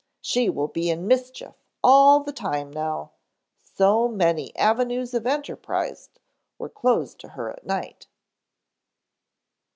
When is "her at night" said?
7.37-8.07